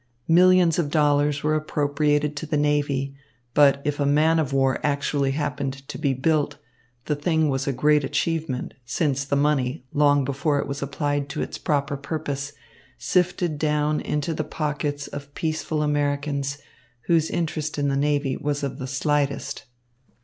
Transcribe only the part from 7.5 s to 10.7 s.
a great achievement, since the money, long before it